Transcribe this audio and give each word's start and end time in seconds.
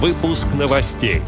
Выпуск 0.00 0.46
новостей. 0.54 1.22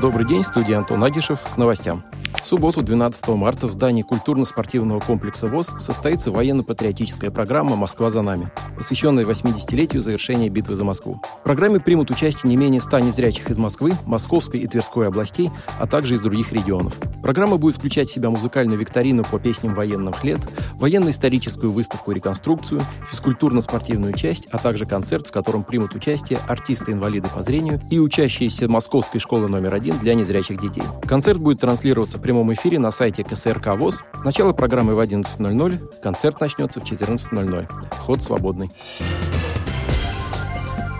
Добрый 0.00 0.26
день, 0.26 0.42
студия 0.42 0.78
Антон 0.78 1.04
Агишев. 1.04 1.38
К 1.54 1.58
новостям. 1.58 2.02
В 2.42 2.46
субботу, 2.46 2.82
12 2.82 3.28
марта, 3.28 3.66
в 3.66 3.70
здании 3.70 4.02
культурно-спортивного 4.02 5.00
комплекса 5.00 5.46
ВОЗ 5.46 5.74
состоится 5.78 6.30
военно-патриотическая 6.30 7.30
программа 7.30 7.74
«Москва 7.74 8.10
за 8.10 8.20
нами», 8.20 8.50
посвященная 8.76 9.24
80-летию 9.24 10.02
завершения 10.02 10.50
битвы 10.50 10.76
за 10.76 10.84
Москву. 10.84 11.22
В 11.40 11.42
программе 11.42 11.80
примут 11.80 12.10
участие 12.10 12.50
не 12.50 12.56
менее 12.56 12.82
100 12.82 12.98
незрячих 13.00 13.50
из 13.50 13.56
Москвы, 13.56 13.96
Московской 14.04 14.60
и 14.60 14.66
Тверской 14.66 15.08
областей, 15.08 15.50
а 15.78 15.86
также 15.86 16.16
из 16.16 16.20
других 16.20 16.52
регионов. 16.52 16.94
Программа 17.22 17.56
будет 17.56 17.76
включать 17.76 18.10
в 18.10 18.12
себя 18.12 18.28
музыкальную 18.28 18.78
викторину 18.78 19.24
по 19.24 19.38
песням 19.38 19.74
военных 19.74 20.22
лет, 20.22 20.40
военно-историческую 20.84 21.72
выставку-реконструкцию, 21.72 22.82
физкультурно-спортивную 23.10 24.12
часть, 24.12 24.48
а 24.50 24.58
также 24.58 24.84
концерт, 24.84 25.28
в 25.28 25.32
котором 25.32 25.64
примут 25.64 25.94
участие 25.94 26.38
артисты-инвалиды 26.46 27.30
по 27.30 27.42
зрению 27.42 27.80
и 27.90 27.98
учащиеся 27.98 28.68
Московской 28.68 29.18
школы 29.18 29.48
номер 29.48 29.72
один 29.72 29.98
для 29.98 30.14
незрячих 30.14 30.60
детей. 30.60 30.84
Концерт 31.06 31.40
будет 31.40 31.60
транслироваться 31.60 32.18
прямо 32.18 32.34
прямом 32.34 32.52
эфире 32.54 32.80
на 32.80 32.90
сайте 32.90 33.22
КСРК 33.22 33.76
ВОЗ. 33.76 34.02
Начало 34.24 34.52
программы 34.52 34.96
в 34.96 34.98
11.00, 34.98 36.00
концерт 36.02 36.40
начнется 36.40 36.80
в 36.80 36.82
14.00. 36.82 37.68
Вход 37.92 38.20
свободный. 38.20 38.72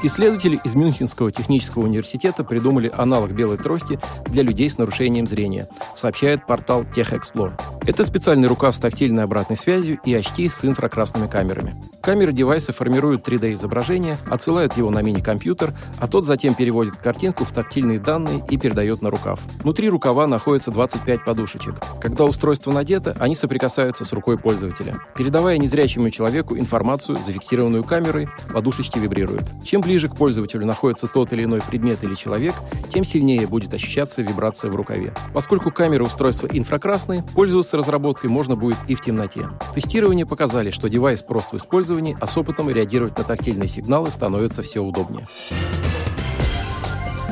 Исследователи 0.05 0.61
из 0.63 0.77
Мюнхенского 0.77 1.33
технического 1.33 1.83
университета 1.83 2.45
придумали 2.45 2.93
аналог 2.97 3.33
белой 3.33 3.57
трости 3.57 3.99
для 4.27 4.45
людей 4.45 4.71
с 4.71 4.79
нарушением 4.79 5.27
зрения, 5.27 5.69
сообщает 5.97 6.47
портал 6.47 6.83
TechExplore. 6.83 7.53
Это 7.87 8.03
специальный 8.07 8.49
рукав 8.49 8.75
с 8.75 8.79
тактильной 8.79 9.25
обратной 9.25 9.59
связью 9.59 9.99
и 10.07 10.15
очки 10.15 10.49
с 10.49 10.65
инфракрасными 10.65 11.27
камерами. 11.27 11.75
Камеры 12.01 12.33
девайса 12.33 12.73
формируют 12.73 13.29
3D-изображение, 13.29 14.19
отсылают 14.31 14.77
его 14.77 14.91
на 14.91 15.03
мини-компьютер, 15.03 15.75
а 15.99 16.09
тот 16.09 16.25
затем 16.25 16.55
переводит 16.55 16.97
картинку 16.97 17.45
в 17.45 17.53
тактильные 17.53 17.99
данные 17.99 18.43
и 18.49 18.57
передает 18.57 19.03
на 19.03 19.11
рукав. 19.11 19.41
Внутри 19.63 19.91
рукава 19.91 20.27
находится 20.27 20.71
25 20.71 21.25
подушечек. 21.25 21.75
Когда 22.01 22.25
устройство 22.25 22.73
надето, 22.73 23.17
они 23.21 23.35
соприкасаются 23.35 24.07
с 24.07 24.13
рукой 24.15 24.39
пользователя. 24.39 24.97
Передавая 25.15 25.59
незрячему 25.59 26.11
человеку 26.11 26.57
информацию, 26.57 27.19
зафиксированную 27.23 27.85
камерой, 27.85 28.29
подушечки 28.53 28.99
вибрируют. 28.99 29.45
Чем 29.63 29.83
ближе 29.83 30.09
к 30.09 30.17
пользователю 30.17 30.65
находится 30.65 31.07
тот 31.07 31.35
или 31.35 31.45
иной 31.45 31.61
предмет 31.61 32.03
или 32.03 32.15
человек, 32.15 32.55
тем 32.93 33.05
сильнее 33.05 33.47
будет 33.47 33.75
ощущаться 33.75 34.23
вибрация 34.23 34.71
в 34.71 34.75
рукаве. 34.75 35.13
Поскольку 35.35 35.71
камеры 35.71 36.05
устройства 36.05 36.49
инфракрасные, 36.51 37.23
пользоваться 37.35 37.74
разработкой 37.75 38.31
можно 38.31 38.57
будет 38.57 38.79
и 38.89 38.95
в 38.95 39.01
темноте. 39.01 39.49
Тестирования 39.75 40.27
показали, 40.27 40.71
что 40.71 40.89
девайс 40.89 41.23
прост 41.23 41.53
в 41.53 41.57
использовании, 41.57 42.17
а 42.21 42.27
с 42.27 42.37
опытом 42.37 42.71
реагировать 42.71 43.19
на 43.19 43.25
тактильные 43.25 43.69
сигналы 43.69 44.11
становится 44.11 44.63
все 44.63 44.81
удобнее. 44.81 45.27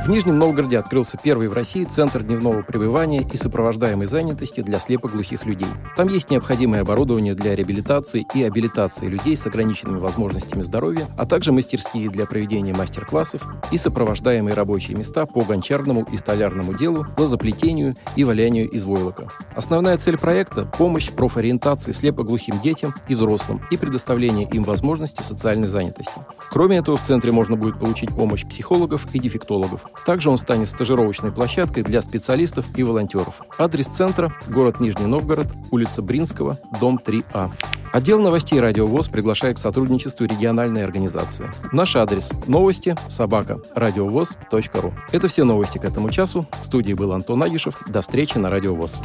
В 0.02 0.08
Нижнем 0.08 0.36
Новгороде 0.36 0.80
открылся 0.80 1.16
первый 1.16 1.46
в 1.46 1.52
России 1.52 1.84
центр 1.84 2.24
дневного 2.24 2.62
пребывания 2.62 3.22
и 3.22 3.36
сопровождаемой 3.36 4.08
занятости 4.08 4.60
для 4.60 4.80
слепоглухих 4.80 5.46
людей. 5.46 5.68
Там 5.96 6.08
есть 6.08 6.28
необходимое 6.28 6.80
оборудование 6.80 7.36
для 7.36 7.54
реабилитации 7.54 8.26
и 8.34 8.42
абилитации 8.42 9.06
людей 9.06 9.36
с 9.36 9.46
ограниченными 9.46 9.98
возможностями 9.98 10.62
здоровья, 10.62 11.06
а 11.16 11.24
также 11.24 11.52
мастерские 11.52 12.10
для 12.10 12.26
проведения 12.26 12.74
мастер-классов 12.74 13.46
и 13.70 13.78
сопровождаемые 13.78 14.54
рабочие 14.54 14.96
места 14.96 15.24
по 15.24 15.44
гончарному 15.44 16.04
и 16.10 16.16
столярному 16.16 16.74
делу, 16.74 17.06
лозоплетению 17.16 17.94
и 18.16 18.24
валянию 18.24 18.68
из 18.68 18.82
войлока. 18.82 19.28
Основная 19.54 19.96
цель 19.98 20.18
проекта– 20.18 20.64
помощь 20.78 21.10
в 21.10 21.14
профориентации 21.14 21.92
слепоглухим 21.92 22.58
детям 22.58 22.92
и 23.06 23.14
взрослым 23.14 23.60
и 23.70 23.76
предоставление 23.76 24.48
им 24.48 24.64
возможности 24.64 25.22
социальной 25.22 25.68
занятости. 25.68 26.12
Кроме 26.50 26.78
этого, 26.78 26.96
в 26.96 27.02
центре 27.02 27.30
можно 27.30 27.54
будет 27.54 27.78
получить 27.78 28.10
помощь 28.10 28.44
психологов 28.44 29.06
и 29.12 29.20
дефектологов. 29.20 29.91
Также 30.04 30.30
он 30.30 30.38
станет 30.38 30.68
стажировочной 30.68 31.32
площадкой 31.32 31.82
для 31.82 32.02
специалистов 32.02 32.66
и 32.76 32.82
волонтеров. 32.82 33.40
Адрес 33.58 33.86
центра– 33.86 34.32
город 34.48 34.80
Нижний 34.80 35.06
Новгород, 35.06 35.46
улица 35.70 36.02
Бринского, 36.02 36.58
дом 36.80 36.98
3А. 37.04 37.50
Отдел 37.92 38.20
новостей 38.20 38.58
«Радио 38.58 38.86
ВОЗ» 38.86 39.08
приглашает 39.08 39.56
к 39.56 39.60
сотрудничеству 39.60 40.24
региональной 40.24 40.82
организации. 40.82 41.50
Наш 41.72 41.94
адрес– 41.94 42.32
новости 42.46 42.96
собака 43.08 43.60
радиовоз.ру. 43.74 44.94
Это 45.12 45.28
все 45.28 45.44
новости 45.44 45.76
к 45.76 45.84
этому 45.84 46.08
часу. 46.08 46.46
В 46.60 46.64
студии 46.64 46.94
был 46.94 47.12
Антон 47.12 47.42
Агишев. 47.42 47.82
До 47.86 48.00
встречи 48.00 48.38
на 48.38 48.48
«Радио 48.48 48.74
ВОЗ». 48.74 48.98